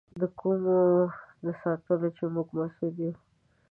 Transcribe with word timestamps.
د 0.21 0.21
کومو 0.39 0.79
د 1.45 1.47
ساتلو 1.61 2.07
چې 2.17 2.23
موږ 2.33 2.47
مسؤل 2.57 2.93
یو. 3.03 3.13